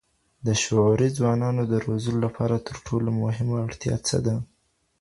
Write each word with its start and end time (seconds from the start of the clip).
د 0.45 0.47
شعوري 0.61 1.09
ځوانانو 1.17 1.61
د 1.71 1.73
روزلو 1.85 2.19
لپاره 2.25 2.63
ترټولو 2.67 3.09
مهمه 3.23 3.55
اړتيا 3.67 3.95
څه 4.07 4.17
ده؟ 4.25 4.35